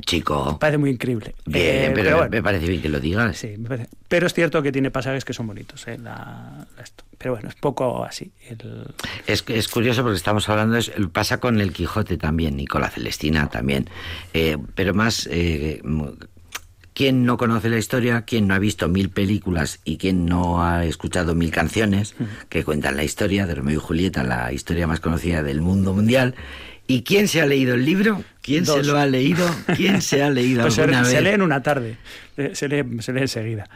[0.00, 0.58] chico.
[0.58, 1.34] parece muy increíble.
[1.46, 3.36] Bien, Eh, pero, bueno, me parece bien que lo digas.
[3.36, 3.88] Sí, me parece.
[4.08, 5.86] Pero es cierto que tiene pasajes que son bonitos.
[5.88, 7.04] eh, la- la esto.
[7.18, 8.32] Pero bueno, es poco así.
[8.48, 8.86] el-
[9.26, 12.90] Es, es curioso porque estamos hablando, es, pasa con el Quijote también y con la
[12.90, 13.88] Celestina también,
[14.34, 15.80] Eh, pero más, eh,
[16.92, 18.22] ¿quién no conoce la historia?
[18.22, 22.14] ¿Quién no ha visto mil películas y quién no ha escuchado mil canciones
[22.48, 26.34] que cuentan la historia de Romeo y Julieta, la historia más conocida del mundo mundial?
[26.86, 28.22] ¿Y quién se ha leído el libro?
[28.44, 29.46] ¿Quién se lo ha leído?
[29.74, 31.22] ¿Quién se ha leído Pues se, alguna se vez?
[31.24, 31.96] lee en una tarde.
[32.36, 33.68] eh, Se lee, se lee enseguida.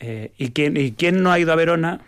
[0.00, 2.00] Eh, ¿y, quién, ¿Y quién no ha ido a Verona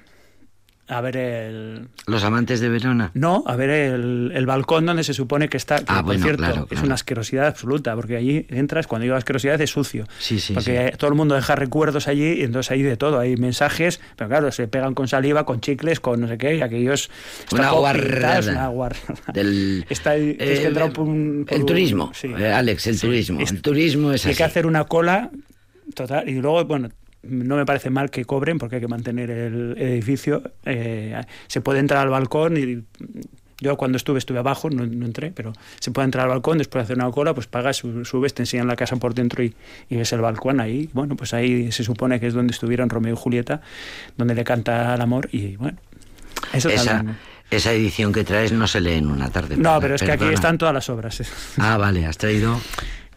[0.89, 1.89] a ver el...
[2.07, 3.11] Los amantes de Verona.
[3.15, 6.23] No, a ver el, el balcón donde se supone que está, que Ah, por bueno,
[6.25, 10.39] cierto claro, es una asquerosidad absoluta, porque allí entras, cuando digo asquerosidad es sucio, Sí,
[10.39, 14.01] sí, porque todo el mundo deja recuerdos allí y entonces hay de todo, hay mensajes,
[14.17, 17.11] pero claro, se pegan con saliva, con chicles, con no sé qué, y aquellos...
[17.53, 18.39] Una guarrada.
[18.39, 19.15] es una guarrada.
[19.33, 22.29] Del, Está, que entrar por un- por el un- turismo, sí.
[22.39, 23.41] eh, Alex, el turismo.
[23.41, 24.39] es- El turismo es hay así.
[24.39, 25.31] que hacer una cola
[25.95, 26.91] total y luego, bueno,
[27.29, 30.43] no me parece mal que cobren porque hay que mantener el edificio.
[30.65, 32.85] eh, se puede entrar al balcón y
[33.59, 36.83] yo cuando estuve estuve abajo, no, no entré, pero se puede entrar al balcón, después
[36.83, 39.55] de hacer una cola, pues pagas, su- subes, te enseñan la casa por dentro y,
[39.89, 40.91] y ves el balcón ahí.
[40.93, 43.63] Bueno, pues ahí se supone que es donde estuvieron Romeo y Julieta,
[44.19, 45.79] donde le canta el amor y bueno.
[46.53, 47.17] Eso esa, también.
[47.51, 49.57] esa edición que traes no se lee en una tarde.
[49.57, 51.23] No, pero es que aquí están todas las obras.
[51.57, 52.61] Ah, vale, has traído.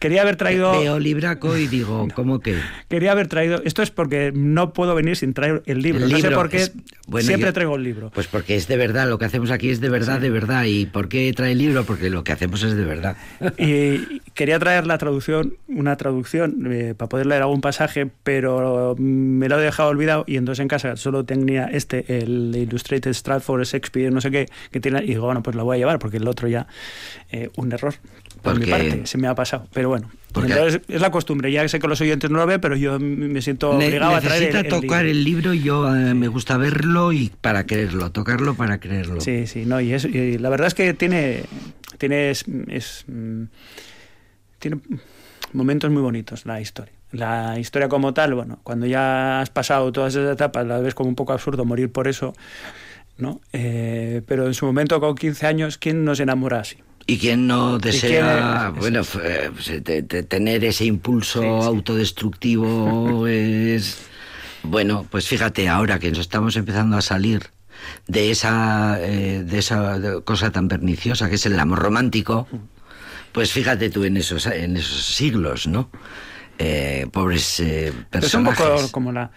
[0.00, 0.72] Quería haber traído...
[0.72, 2.56] Veo libraco y digo, ¿cómo que?
[2.88, 3.60] Quería haber traído.
[3.64, 6.04] Esto es porque no puedo venir sin traer el libro.
[6.06, 6.56] El no sé por qué.
[6.56, 6.72] es-
[7.06, 8.10] bueno, siempre yo- traigo el libro.
[8.14, 10.64] Pues porque es de verdad, lo que hacemos aquí es de verdad, de verdad.
[10.64, 11.84] ¿Y por qué trae el libro?
[11.84, 13.16] Porque lo que hacemos es de verdad.
[13.58, 19.48] Y quería traer la traducción, una traducción eh, para poder leer algún pasaje, pero me
[19.50, 24.10] lo he dejado olvidado y entonces en casa solo tenía este, el Illustrated Stratford Shakespeare,
[24.10, 26.26] no sé qué, que tiene, y digo, bueno, pues lo voy a llevar porque el
[26.26, 26.66] otro ya,
[27.32, 27.94] eh, un error
[28.42, 29.66] por mi parte, se me ha pasado.
[29.72, 32.76] Pero bueno, entonces es la costumbre, ya sé que los oyentes no lo ven, pero
[32.76, 35.10] yo me siento Ne- obligado a traer el, el tocar libro.
[35.10, 39.20] el libro y yo eh, me gusta verlo y para creerlo, tocarlo para creerlo.
[39.20, 41.42] Sí, sí, no, y, es, y la verdad es que tiene,
[41.98, 43.04] tiene, es, es,
[44.58, 44.78] tiene
[45.52, 46.92] momentos muy bonitos la historia.
[47.12, 51.08] La historia como tal, bueno, cuando ya has pasado todas esas etapas, la ves como
[51.08, 52.34] un poco absurdo morir por eso,
[53.18, 53.40] ¿no?
[53.52, 56.76] Eh, pero en su momento, con 15 años, ¿quién nos enamora así?
[57.10, 61.66] Y quién no desea, quién- bueno, f- pues, te- te- tener ese impulso Sí, sí.
[61.66, 63.98] autodestructivo es...
[64.62, 67.50] Bueno, pues fíjate, ahora que nos estamos empezando a salir
[68.06, 72.46] de esa, eh, de esa cosa tan perniciosa que es el amor romántico,
[73.32, 75.90] pues fíjate tú en esos, en esos siglos, ¿no?
[76.58, 78.82] Eh, pobres eh, Pero es un personajes.
[78.82, 79.30] poco como la...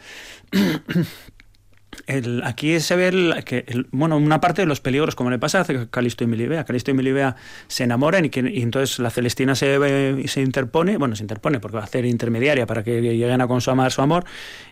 [2.44, 6.24] Aquí se ve que bueno, una parte de los peligros, como le pasa a Calisto
[6.24, 6.64] y Melibea.
[6.64, 7.36] Calisto y Melibea
[7.68, 11.60] se enamoran y, que, y entonces la Celestina se, ve- se interpone, bueno, se interpone
[11.60, 14.26] porque va a hacer intermediaria para que lleguen a consumar su amor.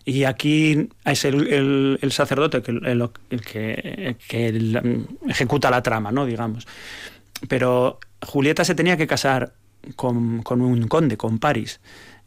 [0.05, 4.95] Y aquí es el, sacerdote que, que,
[5.27, 6.25] ejecuta la trama, ¿no?
[6.25, 6.67] Digamos.
[7.47, 9.53] Pero Julieta se tenía que casar
[9.95, 11.79] con, con un conde, con París.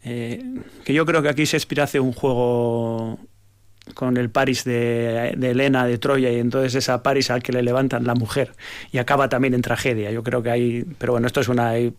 [0.03, 0.43] Eh,
[0.85, 3.19] que yo creo que aquí Shakespeare hace un juego
[3.93, 7.63] con el París de, de Helena de Troya y entonces esa París al que le
[7.63, 8.53] levantan la mujer
[8.93, 10.11] y acaba también en tragedia.
[10.11, 11.93] Yo creo que hay, pero bueno, esto es una eh,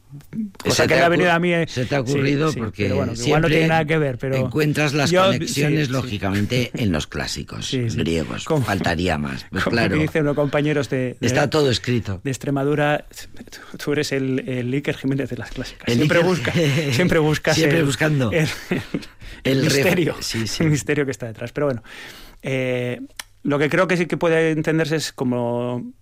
[0.63, 1.53] cosa Se que me ha venido a mí.
[1.53, 4.35] eh, Se te ha ocurrido sí, porque bueno, igual no tiene nada que ver, pero
[4.35, 8.45] encuentras las yo- conexiones sí, lógicamente en los clásicos griegos.
[8.45, 9.45] Como- Faltaría más.
[9.51, 12.19] Pues como claro, unos compañeros de, de- está todo escrito.
[12.23, 13.05] de Extremadura,
[13.51, 15.87] tú- tú eres el, el Iker Jiménez de las clásicas.
[15.87, 16.51] El siempre Iker- busca,
[16.91, 18.31] siempre buscas Siempre el, buscando.
[18.31, 18.47] el,
[19.45, 20.63] el misterio, sí, sí.
[20.63, 21.51] el misterio que está detrás.
[21.51, 21.83] Pero bueno,
[22.41, 23.01] eh,
[23.43, 25.93] lo que creo que sí que puede entenderse es como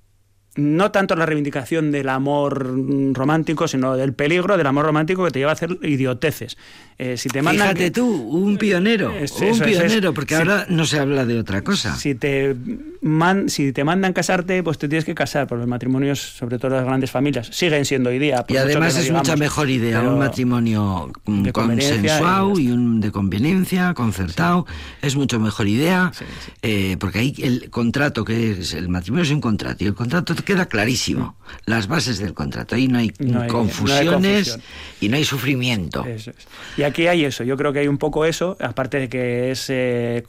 [0.55, 2.75] no tanto la reivindicación del amor
[3.13, 6.57] romántico, sino del peligro del amor romántico que te lleva a hacer idioteces.
[6.99, 10.41] Eh, si te mandan Fíjate tú, un pionero, Es- un eso pionero, es- porque sí.
[10.41, 11.95] ahora no se habla de otra cosa.
[11.95, 12.55] Si te,
[13.01, 16.71] man- si te mandan casarte, pues te tienes que casar, porque los matrimonios, sobre todo
[16.75, 18.43] las grandes familias, siguen siendo hoy día.
[18.43, 23.93] por Y además es mucha mejor idea un matrimonio mm, consensuado y un de conveniencia,
[23.95, 24.65] concertado,
[25.01, 26.25] es mucho mejor idea, Sí,
[26.61, 30.35] eh, porque ahí el contrato, que es el matrimonio es un contrato, y el contrato
[30.43, 31.35] queda clarísimo,
[31.65, 34.59] las bases del contrato, ahí no hay, No hay- no hay confusiones
[35.01, 36.05] y no hay sufrimiento.
[36.05, 36.37] Eso es.
[36.77, 39.65] Y aquí hay eso, yo creo que hay un poco eso, aparte de que es
[39.69, 40.23] eh,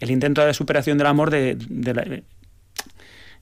[0.00, 2.06] el intento de superación del amor de, de la-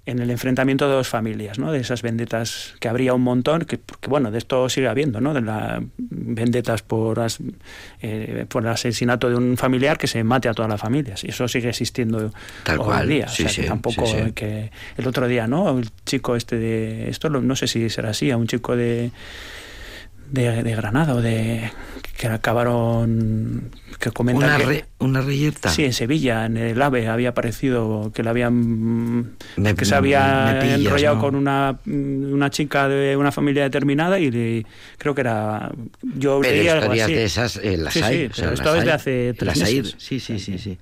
[0.07, 1.73] en el enfrentamiento de dos familias, ¿no?
[1.73, 5.35] de esas vendetas que habría un montón, que, porque bueno, de esto sigue habiendo, ¿no?
[5.35, 7.39] de las vendetas por, as-
[8.03, 11.31] eh, por el asesinato de un familiar que se mate a todas las familias, y
[11.31, 12.33] eso sigue existiendo
[12.63, 13.29] Tal hoy cual, en día.
[13.29, 14.33] sí, o sea, que sí, tampoco sí, sí.
[14.33, 15.77] que el otro día, ¿no?
[15.79, 19.11] El chico este de esto no sé si será así, a un chico de
[20.31, 21.71] de, de Granada o de
[22.17, 23.71] que acabaron
[24.01, 25.69] que comentan Una, que- re- una reyerta.
[25.71, 30.59] sí en Sevilla en el AVE había aparecido que le habían Me- que se había
[30.61, 31.21] pillas, enrollado ¿no?
[31.23, 34.67] con una una chica de una familia determinada y le-
[34.99, 35.71] creo que era
[36.03, 37.13] yo Pero leí algo así.
[37.13, 38.19] de esas eh, las Sí, hay.
[38.19, 38.97] sí, o sea, pero esto es de hay.
[38.97, 39.95] hace tres Las hay, meses.
[39.99, 40.79] sí, sí, sí, sí.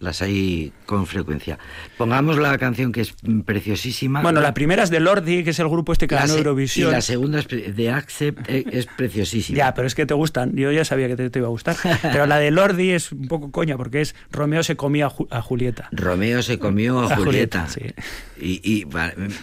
[0.00, 1.58] Las hay con frecuencia.
[1.96, 4.22] Pongamos la canción que es preciosísima.
[4.22, 6.88] bueno la primera es de Lordi que es el grupo este que La ganó Eurovisión
[6.88, 9.56] Y la segunda es de Accept eh, es preciosísima.
[9.58, 10.56] Ya, pero es que te gustan.
[10.56, 11.76] Yo ya sabía que te, te iba a gustar.
[12.02, 15.28] Pero la de Lordi es un poco coña porque es Romeo se comía a, Ju-
[15.30, 15.88] a Julieta.
[15.92, 17.66] Romeo se comió a, A Julieta.
[17.68, 18.02] Julieta,
[18.40, 18.86] Y, y,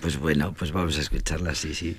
[0.02, 1.98] pues bueno, pues vamos a escucharla, sí, sí.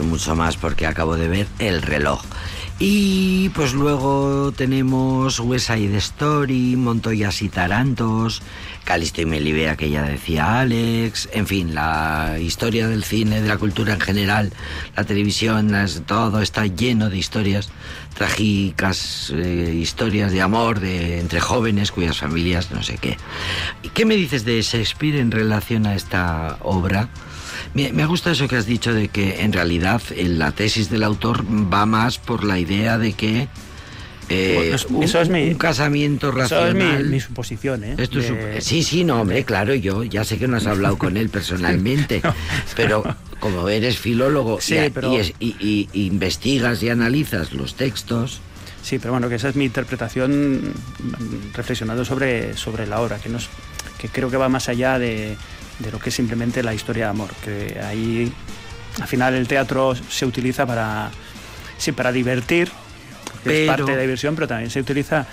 [0.00, 2.22] Mucho más porque acabo de ver el reloj.
[2.78, 8.42] Y pues luego tenemos West Side Story, Montoyas y Tarantos,
[8.84, 13.56] Calisto y Melibea que ya decía Alex, en fin, la historia del cine, de la
[13.56, 14.52] cultura en general,
[14.96, 17.70] la televisión, las- todo está lleno de historias
[18.14, 23.16] trágicas, eh, historias de amor de, entre jóvenes cuyas familias, no sé qué.
[23.82, 27.08] ¿Y qué me dices de Shakespeare en relación a esta obra?
[27.74, 31.86] Me, gusta eso que has dicho de que en realidad la tesis del autor va
[31.86, 33.48] más por la idea de que
[34.28, 37.00] eh, eso- un, eso es mi- un casamiento Eso racional.
[37.00, 37.94] es mi, mi suposición, ¿eh?
[37.98, 41.16] Esto es Sí, sí, no, hombre, claro, yo ya sé que no has hablado con
[41.16, 42.22] él personalmente,
[42.76, 43.02] pero
[43.40, 47.74] como eres filólogo Sí, y, pero- y es- y- y- y investigas y analizas los
[47.74, 48.40] textos,
[48.84, 53.28] Sí, pero bueno, que esa es mi interpretación mm, reflexionando sobre, sobre la obra, que,
[53.28, 53.48] no es-
[53.98, 55.36] que creo que va más allá de,
[55.78, 58.32] de lo que es simplemente la historia de amor, que ahí
[59.00, 61.12] al final el teatro se utiliza para,
[61.78, 62.72] sí, para divertir,
[63.44, 65.26] es parte de la diversión, pero también se utiliza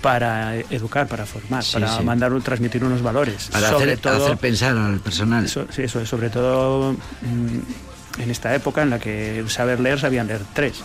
[0.00, 2.02] para educar, para formar, Sí, para sí.
[2.02, 3.48] mandar, transmitir unos valores.
[3.52, 5.44] para sobre hacer, todo, hacer pensar al personal.
[5.44, 10.00] eso, sí, eso es, sobre todo mm, en esta época en la que saber leer
[10.00, 10.82] sabían leer tres.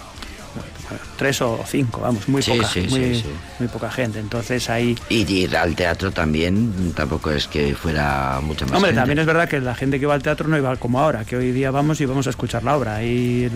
[1.18, 3.26] Tres o cinco, vamos, muy Sí, poca, sí, muy, sí.
[3.60, 4.20] muy poca gente.
[4.20, 4.96] Entonces ahí.
[5.10, 9.00] Y ir al teatro también tampoco es que fuera mucha más Hombre, gente.
[9.02, 11.36] también es verdad que la gente que va al teatro no iba como ahora, que
[11.38, 13.04] hoy día vamos y vamos a escuchar la obra.
[13.04, 13.50] Y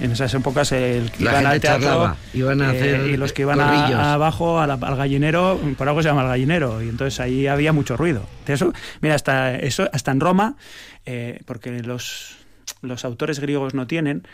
[0.00, 3.16] en esas épocas el que La iban al teatro charlaba, iban a eh, hacer y
[3.16, 6.82] los que iban a- abajo a la- al gallinero, por algo se llama el gallinero,
[6.82, 8.26] y entonces ahí había mucho ruido.
[8.46, 10.56] De eso, mira, hasta eso, hasta en Roma,
[11.04, 12.36] eh, porque los
[12.82, 14.26] los autores griegos no tienen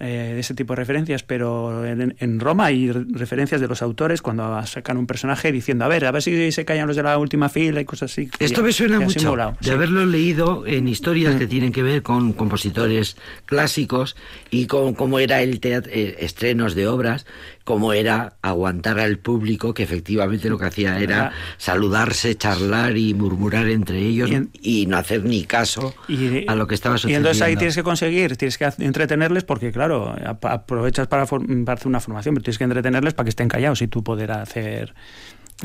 [0.00, 4.22] eh, ese tipo de referencias, pero en, en Roma hay re- referencias de los autores
[4.22, 7.18] cuando sacan un personaje diciendo, a ver, a ver si se callan los de la
[7.18, 8.30] última fila y cosas así.
[8.38, 9.70] Esto ya- me suena mucho simulado, de sí.
[9.70, 11.38] haberlo leído en historias Mm.
[11.38, 14.16] que tienen que ver con compositores clásicos
[14.50, 17.26] y con cómo era el teatro, estrenos de obras,
[17.64, 23.68] cómo era aguantar al público que efectivamente lo que hacía era saludarse, charlar y murmurar
[23.68, 26.98] entre ellos Y en- y no hacer ni caso Y- a lo que estaba Y
[26.98, 27.28] sucediendo.
[27.28, 29.89] entonces ahí tienes que conseguir, tienes que entretenerles porque, claro,
[30.24, 33.82] ap- aprovechas para, para hacer una formación, pero tienes que entretenerles para que estén callados
[33.82, 34.94] y tú poder hacer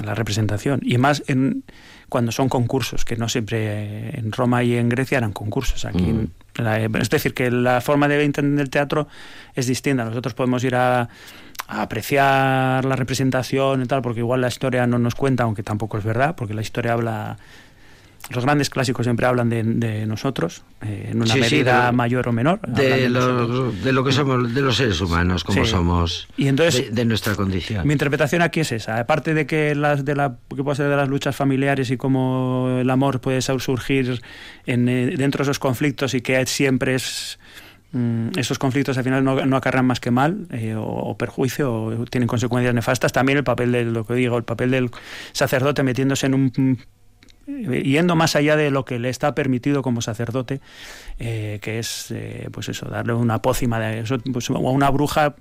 [0.03, 0.81] la representación.
[0.83, 1.63] Y más en,
[2.09, 5.85] cuando son concursos, que no siempre en Roma y en Grecia eran concursos.
[5.85, 6.27] Aquí, Mm.
[6.61, 9.07] la- es decir, que la forma de entender el teatro
[9.53, 10.03] es distinta.
[10.03, 11.07] Nosotros podemos ir a,
[11.67, 15.97] a apreciar la representación y tal, porque igual la historia no nos cuenta, aunque tampoco
[15.97, 17.37] es verdad, porque la historia habla
[18.31, 21.91] los grandes clásicos siempre hablan de, de nosotros, eh, en una Sí, sí, medida de
[21.91, 22.59] mayor o menor.
[22.61, 25.69] de, lo que somos, de los seres humanos, como Sí.
[25.71, 27.85] somos, Y entonces- de, nuestra condición.
[27.85, 28.99] Mi interpretación aquí es esa.
[28.99, 32.77] Aparte de que las de la que puede ser de las luchas familiares y cómo
[32.79, 34.21] el amor puede surgir
[34.65, 37.37] en, eh, dentro de esos conflictos y que siempre es
[37.91, 41.71] mm, esos conflictos al final no, no acarrean más que mal eh, o, o perjuicio
[41.73, 43.13] o tienen consecuencias nefastas.
[43.13, 44.89] También el papel de lo que digo, el papel del
[45.31, 46.79] sacerdote metiéndose en un
[47.47, 50.61] yendo más allá de lo que le está permitido como sacerdote,
[51.19, 54.89] eh, que es, eh, pues eso, darle una pócima de eso, pues, o a una
[54.89, 55.35] bruja,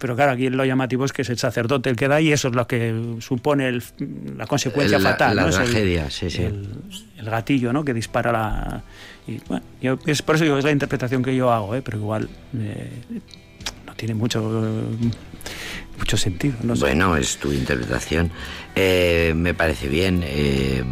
[0.00, 2.48] pero claro, aquí lo llamativo es que es el sacerdote el que da y eso
[2.48, 3.82] es lo que supone el-
[4.36, 5.36] la consecuencia La- fatal.
[5.36, 5.48] la ¿no?
[5.48, 6.42] Es el- tragedia, sí, sí.
[6.42, 6.68] El,
[7.18, 7.84] el gatillo, ¿no?
[7.84, 8.82] Que dispara la...
[9.26, 11.82] Y, bueno, yo- es por eso digo, es la interpretación que yo hago, ¿eh?
[11.82, 12.28] pero igual
[12.58, 12.90] eh,
[13.86, 14.42] no tiene mucho,
[15.98, 16.56] mucho sentido.
[16.62, 16.82] No sé.
[16.82, 18.30] Bueno, es tu interpretación.
[18.76, 20.22] Eh, me parece bien.
[20.24, 20.82] eh,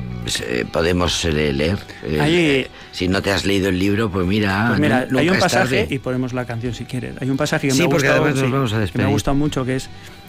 [0.70, 1.78] podemos eh, leer.
[2.04, 5.38] eh, eh, si no te has leído el libro, pues mira, Pues mira, hay un
[5.38, 5.94] pasaje, tarde.
[5.94, 7.14] y ponemos la canción si quieres.
[7.20, 9.76] Hay un pasaje que Sí, me ha gustado, sí, que me ha gustado mucho, que
[9.76, 9.88] es,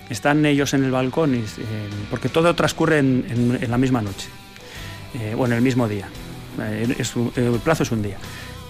[0.09, 1.43] están ellos en el balcón, y,
[2.09, 4.27] porque todo transcurre en, en- en la misma noche,
[5.19, 6.07] eh, bueno, el mismo día.
[6.99, 8.17] Es el plazo es un día,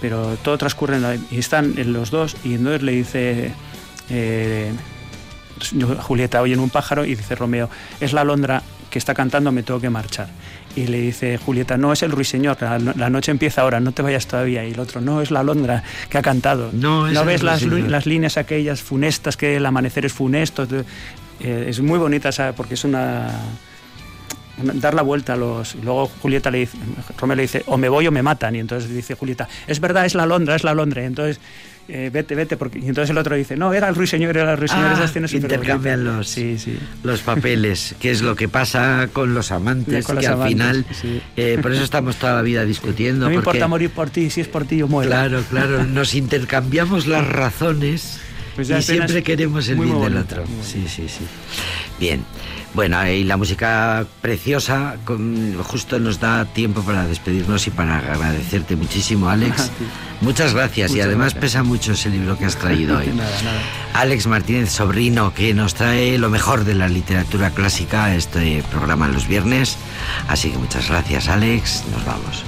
[0.02, 3.52] pero todo transcurre en la- y están en los dos, y entonces le dice...
[4.10, 4.72] eh,
[6.02, 7.70] Julieta oye en un pájaro y dice Romeo,
[8.00, 8.62] es la alondra
[8.94, 10.28] que está cantando, me tengo que marchar.
[10.76, 14.02] Y le dice Julieta, no es el ruiseñor, la, la noche empieza ahora, no te
[14.02, 14.64] vayas todavía.
[14.64, 16.70] Y el otro, no, es la alondra que ha cantado.
[16.72, 17.90] No, el ves las, lu- ruiseñor".
[17.90, 20.66] las líneas aquellas funestas que el amanecer es funesto.
[21.40, 23.30] Eh, es muy bonita esa, porque es una,
[24.62, 26.78] una- dar la vuelta a los y luego Julieta le dice
[27.18, 30.06] Romeo le dice o me voy o me matan y entonces dice Julieta es verdad
[30.06, 31.40] es la alondra es la alondra y entonces
[31.88, 34.58] eh, vete vete porque y entonces el otro dice no era el ruiseñor era el
[34.58, 35.54] ruiseñor Ah, esa escena es superbonita.
[35.74, 40.14] intercambian los- sí sí Los papeles, que es lo que pasa con los amantes, Con
[40.16, 41.20] los que al amantes, final, sí.
[41.36, 43.26] eh, por eso estamos toda la vida discutiendo.
[43.26, 45.84] no me porque- importa morir por ti si es por ti yo muero Claro, claro,
[45.86, 48.18] nos intercambiamos las razones
[48.54, 50.44] Pues y siempre queremos el bien del otro.
[50.62, 51.24] Sí, sí, sí.
[52.00, 52.22] Bien.
[52.74, 58.74] Bueno, y la música preciosa con- justo nos da tiempo para despedirnos y para agradecerte
[58.74, 59.70] muchísimo, Alex.
[60.20, 61.40] Muchas gracias y además gracias.
[61.40, 63.08] pesa mucho ese libro que has traído hoy.
[63.08, 63.60] Nada, nada.
[63.94, 69.28] Alex Martínez Sobrino, que nos trae lo mejor de la literatura clásica este programa los
[69.28, 69.76] viernes.
[70.28, 71.84] Así que muchas gracias, Alex.
[71.92, 72.44] Nos vamos.